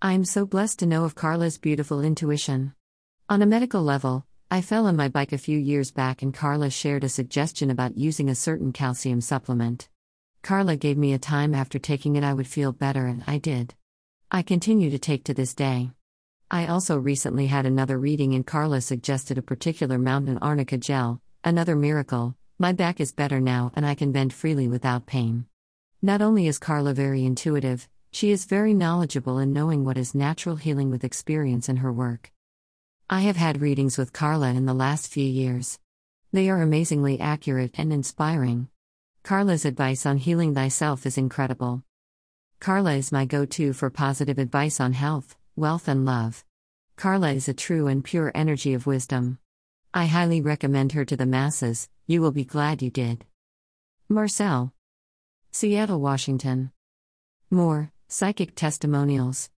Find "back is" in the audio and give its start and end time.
22.72-23.10